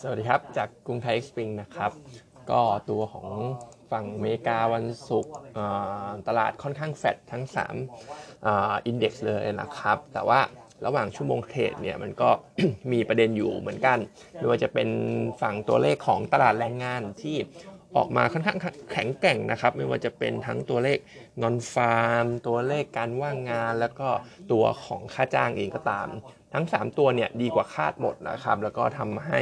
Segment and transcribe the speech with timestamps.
[0.00, 1.92] สวัสดีครับ จากกรุงไทยเอ็กซ์ปริงนะครับ
[2.50, 2.60] ก็
[2.90, 3.28] ตัวของ
[3.90, 5.34] ฝั่งอเมริกาวันศุกร์
[6.28, 7.44] ตลาดค่อนข้างแฟดทั้ง
[8.14, 10.40] 3อินเด็กซ์เลยนะครับ แต่ว่า
[10.86, 12.30] ระหว่างชั่วโมงเทรดเนี่ยมันก็
[12.92, 13.98] มีประเด็นอยู่เหมือนกัน
[14.34, 14.88] ไม่ว่าจะเป็น
[15.40, 17.36] ฝั่งตัวเลขของตลาดแรงงานที่
[17.96, 18.58] ออกมาค่อนข้าง
[18.92, 20.98] แข็งแกร่งนะครับ ไม่ว่าจะเป็นทั้งตัวเลข
[21.42, 24.08] นอนฟาร์ม ตัวเลขการว่างงาน แล้วก็
[24.52, 26.08] ตัวของค่าจ้างเองก็ตาม
[26.54, 29.40] ทั้ง 3 ตัวเนี่ยดีกว่าคาดหมดนะครับ แล้วก็ทำให้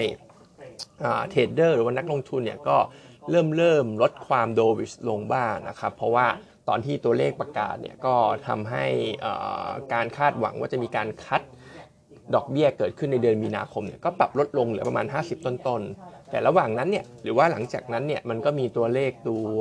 [1.30, 2.78] เทรดเดอร์หรือว่านักลงทุนเนี่ยก็
[3.30, 6.26] เริ่มเริ่มลดความโดวิชลงบ้างนะครับ เพราะว่า
[6.68, 8.14] ตอนที่ตัวเลขประกาศเนี่ยก็
[8.48, 8.84] ทำให้
[9.92, 11.42] การคาดหวังว่าจะมีการคัด
[12.34, 19.58] ดอกเบี้ยเกิดขึ้นในเดือนมีนาคมเนี่ยก็ปรับลดลงเหลือประมาณ 50 ต้นๆ แต่ระหว่างนั้นเนี่ยหรือว่าหลังจากนั้นเนี่ยมันก็มีตัวเลขตัว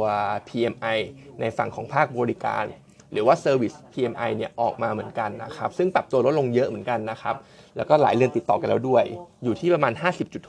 [0.48, 0.98] PMI
[1.39, 2.66] ในฝั่งของภาคบริการ
[3.11, 7.35] หรือว่า Service PMI เนี่ยออกมาเหมือนกันนะครับซึ่งปรับตัวลดลงเยอะเหมือนกันนะครับ
[7.77, 9.03] แล้วก็หลายเดือนติดต่อกันแล้วด้วย
[9.44, 9.94] อยู่ที่ประมาณ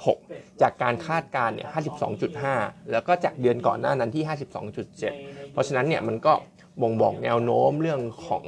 [0.03, 1.69] 50.6 จากการคาดการณ์เนี่ย
[2.29, 4.25] 52.5 แล้วก็จากเดือนก่อนหน้านั้นที่
[4.85, 4.99] 52.7
[5.53, 6.33] เพราะฉะนั้นเนี่ยมันก็
[6.83, 8.45] บ่งบอกแนวโน้มเรื่องของ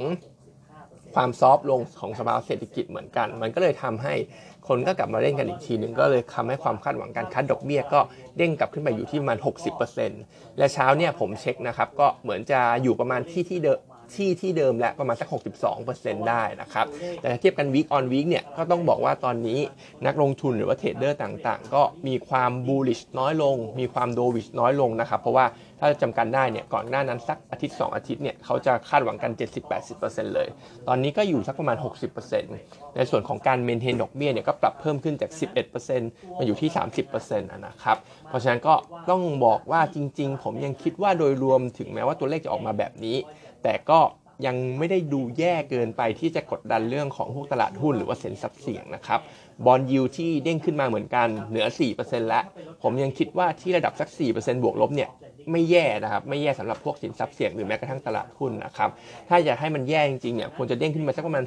[1.14, 4.14] ความซอฟลงของสภาวะเศรษฐกิจเหมือนกัน มันก็เลยทำให้
[4.68, 8.00] คนก็กลับมาเล่นกันอีกทีหนึ่งก็เลยทำให้ความคาดหวังการคัดดอกเบี้ยก็
[8.36, 9.38] เด้งกลับขึ้นไปอยู่ที่ประมาณ
[9.98, 13.80] 60%และเช้าเนี่ยผมเช็คนะครับก็เหมือนจะอยู่ประมาณที่ที่เดิม
[14.16, 15.28] ที่ที่เดิมและประมาณสัก
[15.78, 16.86] 62%ได้นะครับ
[17.20, 19.60] แต่เทียบกัน week on week เนี่ยก็ต้องบอกว่าตอนนี้
[20.06, 25.46] นักลงทุนหรือว่าเทรดเดอร์ต่างๆ ก็มีความ bullish น้อยลง มีความ dovish น้อยลงนะครับเพราะว่า
[25.80, 29.32] ถ้าจำกันได้เนี่ยก่อนหน้านั้นสักอาทิตย์ 2 อาทิตย์เนี่ยเขาจะคาดหวังกัน
[29.82, 30.48] 70-80%เลย
[30.88, 31.76] ตอนนี้ก็อยู่สักประมาณ
[32.36, 35.30] 60%ในส่วนของการ maintain ดอกเบี้ยเนี่ยก็ปรับเพิ่มขึ้นจาก
[35.84, 36.70] 11%มาอยู่ที่
[37.06, 37.96] 30%นะครับ
[38.28, 38.74] เพราะฉะนั้นก็
[39.10, 43.16] ต้องบอกว่าจริง ๆ ผมยังคิดว่าโดยรวมถึงแม้ว่าตัวเลขจะออกมาแบบนี้
[43.62, 44.00] แต่ก็
[44.46, 49.20] ยังไม่ได้ดูแย่เกินไปที่จะกดดันเรื่องของพวกตลาดหุ้นหรือว่าสินทรัพย์เสี่ยงนะครับ
[49.66, 51.66] บอลยูที่เด้งขึ้นมาเหมือนกันเหนือ
[51.98, 52.44] 4%แล้ว
[52.82, 55.10] ผมยังคิดว่าที่ระดับสัก 4%บวกลบเนี่ย
[55.50, 58.90] ไม่แย่นะครับ ไม่แย่สำหรับพวกสินทรัพย์เสี่ยงหรือแม้กระทั่งตลาดหุ้นนะครับ
[59.28, 61.44] ถ้าอยากให้มันแย่จริงๆเนี่ยควรจะเด้งขึ้นมาสักประมาณ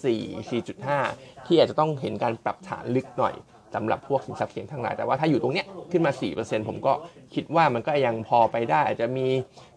[0.00, 3.34] 4.4 4.5 ที่อาจจะต้องเห็นการปรับฐานลึกหน่อย
[3.76, 6.92] สำหรับพวกสินทรัพย์เสี่ยงทั้งหลาย แต่ว่าถ้าอยู่ตรงเนี้ยขึ้นมา 4%ผมก็
[7.34, 9.26] คิดว่ามันก็ยังพอไปได้ อาจจะมี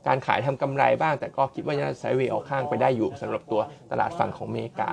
[0.07, 3.61] การขายทำกำไรบ้าง แต่ก็คิดว่าจะไซเวย์ออกข้างไปได้อยู่สำหรับตัว
[3.91, 4.91] ตลาดฝั่งของอเมริกา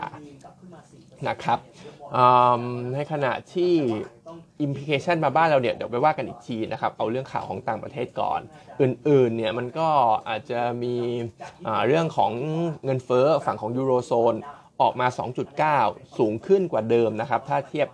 [1.28, 1.58] นะครับ
[2.94, 3.74] ในขณะที่
[4.64, 8.40] implication มาบ้านเราเนี่ยเดี๋ยวไปว่ากันอีกทีนะครับ เอาเรื่องข่าวของต่างประเทศก่อน
[8.80, 9.88] อื่นๆเนี่ยมันก็
[10.28, 10.94] อาจจะมี
[11.86, 12.32] เรื่องของ
[12.84, 14.34] เงินเฟ้อฝั่งของยูโรโซน
[14.82, 15.06] ออกมา
[15.62, 17.88] 2.9 สูงขึ้นกว่าเดิมนะครับ ถ้าเทียบ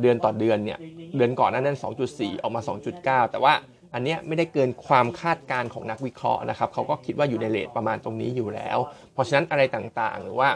[0.00, 0.78] เดือนต่อเดือนเนี่ย
[1.16, 2.60] เดือนก่อนนั้น 2.4 ออกมา
[3.26, 3.54] 2.9 แต่ว่า
[3.94, 8.78] อันนี้ไม่ได้เกินความคาดการณ์ของนักวิเคราะห์นะครับเขาก็คิดว่าอยู่ในเลทประมาณตรงนี้อยู่แล้ว
[9.12, 10.48] เพราะฉะนั้นอะไรต่างๆ หรือว่า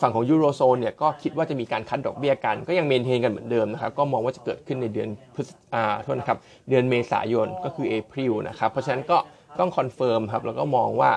[0.00, 9.18] ฝั่งของยูโรโซนเนี่ยก็คิดว่าจะมีการคัดดอกเบี้ยกัน ก็ยังเมนเทนกันเหมือนเดิมนะครับ ก็มองว่าจะเกิดขึ้นในเดือนพฤษอ่าโทษนะครับ เดือนเมษายนก็คือ April นะครับ เพราะฉะนั้นก็
[9.58, 11.10] ต้อง confirm ครับ แล้วก็มองว่า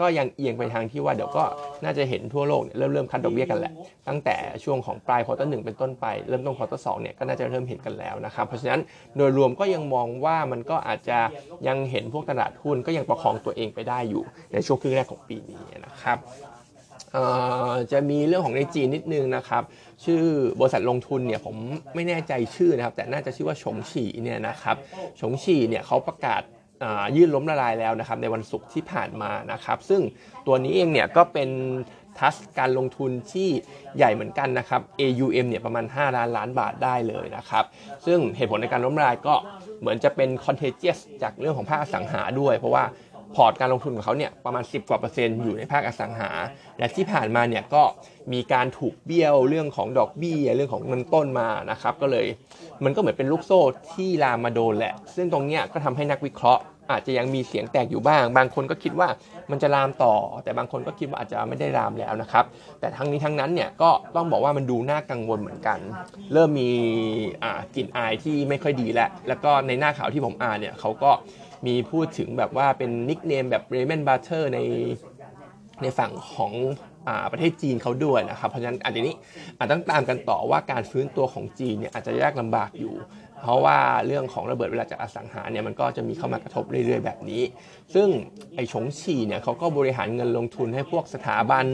[0.00, 1.44] ก็ยังเอียงไปทางที่ว่าเดี๋ยวก็
[1.84, 3.72] น่าจะเห็นทั่วโลกเนี่ยเริ่มเริ่ม cut ดอกเบี้ยกันแหละ
[4.08, 8.80] ตั้งแต่ช่วงของปลาย quarter หนึ่งเป็นต้นไป เริ่มต้น quarter สองเนี่ยก็น่าจะเริ่มเห็นกันแล้วนะครับ เพราะฉะนั้น
[9.16, 11.18] โดยรวมก็ยังมองว่ามันก็อาจจะ
[11.68, 14.22] ยังเห็นพวกตลาดหุ้นก็ยังประคองตัวเองไปได้อยู่
[14.52, 16.18] ในช่วงครึ่งแรกของปีนี้นะครับ
[17.92, 19.62] จะมีเรื่องของในจีนนิดนึงนะครับ
[20.04, 20.22] ชื่อ
[20.60, 21.56] บริษัทลงทุนเนี่ยผม
[21.94, 24.76] ไม่แน่ใจชื่อนะครับ แต่น่าจะชื่อว่าฉงฉี่เนี่ยนะครับ
[25.20, 26.42] ฉงฉี่เนี่ยเขาประกาศ
[27.16, 30.00] ยื่นล้มละลายแล้วนะครับในวันศุกร์ที่ผ่านมานะครับ ซึ่ง
[30.46, 31.50] ตัวนี้เองเนี่ยก็เป็น
[32.18, 33.48] ทัสการลงทุนที่
[33.96, 37.64] ใหญ่เหมือนกันนะครับ AUM เนี่ยประมาณ 5 ล้านล้านบาทได้เลยนะครับ
[38.06, 39.34] ซึ่งเหตุผลในการล้มละลายก็
[39.80, 42.84] เหมือนจะเป็น contagious จากเรื่องของภาคอสังหาด้วย เพราะว่า
[43.34, 46.30] พอร์ตการลงทุนของเขาเนี่ยประมาณ 10 กว่าเปอร์เซ็นต์อยู่ในภาคอสังหา
[46.78, 47.82] และที่ผ่านมาเนี่ยก็
[48.32, 52.26] มีการถูกเบี้ยวเรื่องของดอกเบี้ยเรื่องของเงินต้นมานะครับก็เลย
[52.84, 53.60] มันก็เหมือนเป็นลูกโซ่
[53.94, 59.08] ที่ลามมาโดนแหละ ซึ่งตรงเนี้ยก็ทำให้นักวิเคราะห์ อาจจะยังมีเสียงแตกอยู่บ้าง บางคนก็คิดว่า
[59.50, 60.14] มันจะลามต่อ
[60.44, 62.44] แต่บางคนก็คิดว่าอาจจะไม่ได้ลามแล้วนะครับ
[62.80, 65.78] แต่ทั้งนี้ทั้งนั้นเนี่ยก็ต้องบอกว่ามันดูน่ากังวลเหมือนกัน
[66.32, 66.70] เริ่มมี
[67.76, 71.10] กลิ่นอายที่ไม่ค่อยดีแล้วแล้วก็ในหน้าข่าวที่ผมอ่านเนี่ยเขาก็
[71.66, 74.58] มีพูดถึงแบบว่าเป็นนิกเนมแบบเรเมนบัตเตอร์ใน
[75.82, 76.52] ในฝั่งของ
[77.32, 79.16] ประเทศจีนเขาด้วยนะครับ เพราะฉะนั้นอันนี้
[79.58, 82.94] อาจต้องตามกันต่อว่าการฟื้นตัวของจีนเนี่ยอาจจะยากลำบากอยู่
[83.42, 87.42] เพราะว่าเรื่องของระเบิดเวลาจากอสังหาเนี่ยมันก็จะมีเข้ามากระทบเรื่อยๆแบบนี้
[87.94, 88.08] ซึ่ง
[88.54, 91.66] ไอ้ฉงฉี่เนี่ยเขาก็บริหารเงินลงทุนให้พวกสถาบัน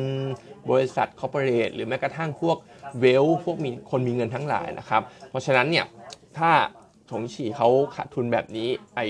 [0.71, 2.57] บริษัทคอร์ปอเรทหรือแม้กระทั่งพวก
[3.01, 5.87] เวลพวกมีคนมีเงินทั้งหลายนะครับ เพราะฉะนั้นเนี่ย
[6.39, 6.51] ถ้า
[7.11, 9.01] ฉงฉี่เขาขาดทุนแบบนี้ไอ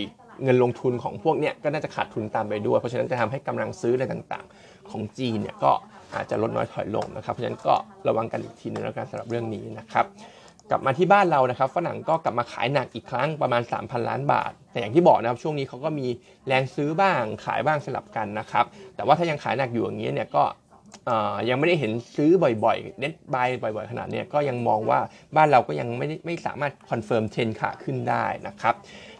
[0.42, 5.72] เงินลงทุนของพวกเนี้ยก็น่าจะขาดทุนตามไปด้วย เพราะฉะนั้นจะทำให้กำลังซื้ออะไรต่างๆ ของจีนเนี่ยก็
[6.14, 7.74] อาจจะลดน้อยถอยลงนะครับ เพราะฉะนั้นก็
[8.08, 10.06] ระวังกันอีกทีนึงแล้วกันสำหรับเรื่องนี้นะครับ
[10.70, 16.06] กลับมาที่บ้านเรานะครับฝรั่งก็กลับมาขายหนักอีกครั้งประมาณ 3,000 ล้านบาท แต่อย่างที่บอกนะครับช่วงนี้เขาก็มี
[16.46, 18.64] แรงซื้อบ้างขายบ้างสลับกันนะครับ
[18.96, 20.44] แต่ว่าถ้ายังขายหนักอยู่อย่างนี้เนี่ยก็
[21.48, 22.30] ยังไม่ได้เห็นซื้อ
[22.64, 24.98] บ่อยๆ net buy บ่อยๆ ขนาดนี้ก็ยังมองว่า
[25.36, 28.74] บ้านเราก็ยังไม่ไม่สามารถ confirm trend ขาขึ้นได้นะครับ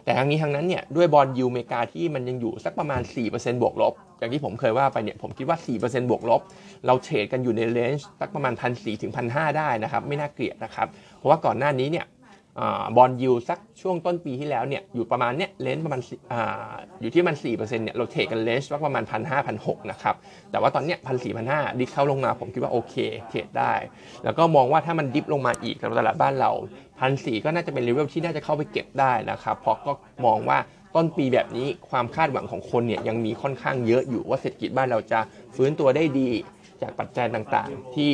[0.07, 3.01] แต่ทั้งนี้ทั้งนั้นเนี่ยด้วยบอลยูเมกาที่มันยังอยู่สักประมาณ
[3.31, 6.41] 4%บวกลบ อย่างที่ผมเคยว่าไปเนี่ยผมคิดว่า 4%บวกลบ
[6.85, 10.87] เรา trade กันอยู่ใน range สักประมาณ1 4 0 0ถึง1,500ได้นะครับ ไม่น่าเกลียดนะครับ
[11.17, 12.05] เพราะว่าก่อนหน้านี้เนี่ย
[12.97, 16.01] bond yield สักช่วงต้นปีที่แล้วเนี่ยอยู่ประมาณเนี้ย range ประมาณ
[16.31, 16.33] อ
[17.01, 20.15] อยู่ที่มัน4%เนี่ยเรา trade กัน range ประมาณพันห้าพันหกนะครับ
[20.51, 22.95] แต่ว่าตอนเนี้ยพันสี่พันห้า dip เข้าลงมาผมคิดว่าโอเค
[23.29, 23.73] trade ได้
[24.23, 26.51] แล้วก็มองว่าถ้ามัน dip ลงมาอีกสำหรับตลาดบ้านเรา
[26.99, 29.91] พันสี่ก็น่าจะเป็นเลเวลที่น่าจะเข้าไปเก็บได้นะครับเพราะก็
[30.25, 30.57] มองว่า
[30.95, 35.19] ต้นปีแบบนี้ความคาดหวังของคนเนี่ยยังมีค่อนข้างเยอะอยู่ว่าเศรษฐกิจบ้านเราจะ
[35.55, 36.29] ฟื้นตัวได้ดี
[36.81, 38.11] จากปัจจัยต่างๆ ที่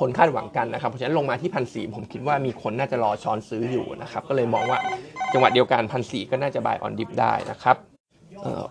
[0.00, 4.78] คนคาดหวังกันนะครับ เพราะฉะนั้นลงมาที่พันสี่ผมคิดว่ามีคนน่าจะรอช้อนซื้ออยู่นะครับ ก็เลยมองว่า
[5.32, 7.76] จังหวะเดียวกันพันสี่ก็น่าจะ buy on dip ได้นะครับ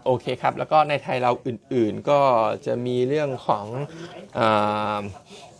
[0.05, 2.19] โอเคครับ แล้วก็ในไทยเราอื่นๆก็
[2.65, 3.65] จะมีเรื่องของ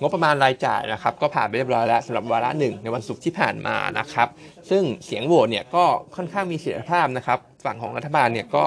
[0.02, 4.28] งบประมาณรายจ่ายนะครับ ก็ผ่านไปเรียบร้อยแล้วสำหรับวาระหนึ่งในวันศุกร์ที่ผ่านมานะครับ
[4.70, 5.84] ซึ่งเสียงโหวตเนี่ยก็
[6.16, 8.64] ค่อนข้างมีเสถียรภาพนะครับ ฝั่งของรัฐบาลเนี่ยก็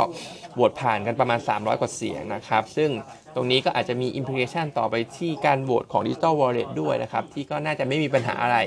[0.55, 2.91] โหวตผ่านกันประมาณ 300 กว่าเสียงนะครับ ซึ่ง
[3.35, 8.59] ตรงนี้ก็อาจจะมี implication ต่อไปที่การโหวตของดิจิตอลวอลเล็ตด้วยนะครับ ที่ก็น่าจะไม่มีปัญหาอะไร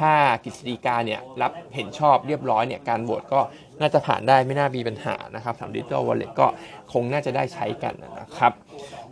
[0.00, 0.12] ถ้า
[0.44, 3.40] กฤษฎีกาเนี่ยรับเห็นชอบเรียบร้อยเนี่ยการโหวตก็
[3.80, 6.46] น่าจะผ่านได้ไม่น่ามีปัญหานะครับสำหรับดิจิตอลวอลเล็ตก็
[6.92, 8.52] คงน่าจะได้ใช้กันนะครับ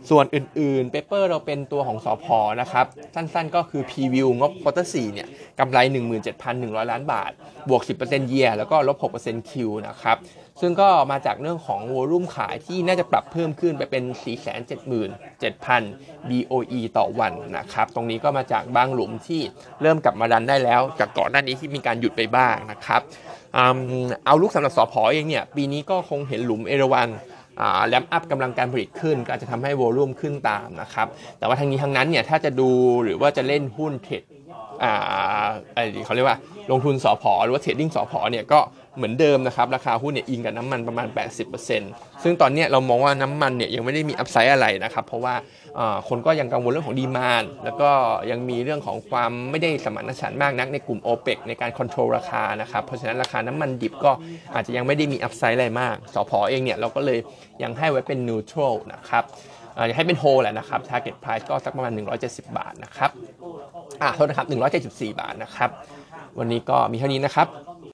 [0.09, 5.27] ส่วนอื่นๆ paper เราเป็นตัวของสอพอนะครับ สั้นๆ ก็คือ preview งบ quarter 4เนี่ย
[5.59, 5.77] กำไร
[6.35, 7.31] 17,100 ล้านบาท
[7.69, 9.51] บวก 10% year แล้วก็ลบ 6% Q
[9.87, 10.17] นะครับ
[10.61, 14.03] ซึ่งก็มาจากเรื่องของ volume ขายที่น่าจะปรับเพิ่มขึ้นไปเป็น
[15.01, 19.41] 477,000 BOE ต่อวันนะครับ ตรงนี้ก็มาจากบางหลุมที่
[19.81, 23.01] เริ่มกลับมา run ได้แล้ว จากก่อนหน้านี้ที่มีการหยุดไปบ้างนะครับ
[24.25, 27.09] outlook สำหรับสอพอเองเนี่ยปีนี้ก็คงเห็นหลุมเอราวัน
[27.87, 31.07] ramp up กำลังการผลิตขึ้น ก็อาจจะทำให้ volume ขึ้นตามนะครับ
[31.39, 32.69] แต่ว่าทั้งนี้ทั้งนั้นเนี่ยถ้าจะดู
[33.03, 34.23] หรือว่าจะเล่นหุ้น trade
[34.83, 35.45] อ่า
[36.05, 36.37] เขาเรียกว่า
[36.71, 38.59] ลงทุนสอพอหรือว่า trading สผ.เนี่ยก็
[38.97, 41.07] เหมือนเดิมนะครับ ราคาหุ้นเนี่ยอิงกับน้ำมันประมาณ
[41.65, 45.35] 80%ซึ่งตอนนี้เรามองว่าน้ำมันเนี่ยยังไม่ได้มี upside อะไรนะครับ เพราะว่า
[46.09, 47.91] คนก็ยังกังวลเรื่องของ demand แล้วก็
[48.31, 54.11] ยังมีเรื่องของความไม่ได้สมานฉันท์มากนักในกลุ่ม o p e ปในการควบคุมราคานะครับ เพราะฉะนั้นราคาน้ำมันดิบก็
[54.53, 57.19] อาจจะยังไม่ได้มีอัพไซด์อะไรมาก สพอเองเนี่ยเราก็เลย
[57.63, 59.23] ยังให้ไว้เป็นนิวทรัลนะครับ
[59.87, 63.11] อยากให้เป็นโฮแหละนะครับ target price ก็สักประมาณ 170 บาทนะครับ
[64.01, 64.47] อ่าโทษนะครับ
[64.89, 65.69] 174 บาทนะครับ
[66.39, 67.47] วันนี้ก็มีเท่านี้นะครับ